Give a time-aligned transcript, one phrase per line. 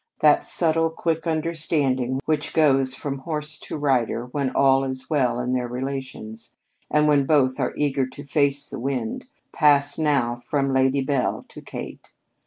[0.21, 5.51] That subtle, quick understanding which goes from horse to rider, when all is well in
[5.51, 6.55] their relations,
[6.89, 11.61] and when both are eager to face the wind, passed now from Lady Bel to
[11.61, 12.13] Kate.